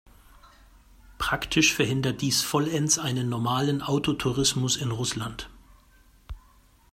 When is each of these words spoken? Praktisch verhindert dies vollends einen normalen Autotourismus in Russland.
Praktisch 1.19 1.75
verhindert 1.75 2.21
dies 2.23 2.41
vollends 2.41 2.97
einen 2.97 3.29
normalen 3.29 3.83
Autotourismus 3.83 4.75
in 4.77 4.89
Russland. 4.89 5.47